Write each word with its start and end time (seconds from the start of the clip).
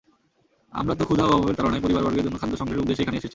আমরা 0.79 0.93
তো 0.99 1.03
ক্ষুধা 1.09 1.23
ও 1.27 1.31
অভাবের 1.37 1.57
তাড়নায় 1.57 1.83
পরিবারবর্গের 1.83 2.25
জন্যে 2.25 2.41
খাদ্য 2.41 2.55
সংগ্রহের 2.59 2.83
উদ্দেশ্যেই 2.83 3.03
এখানে 3.05 3.17
এসেছি। 3.19 3.29